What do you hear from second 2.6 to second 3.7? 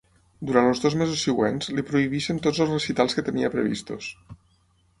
els recitals que tenia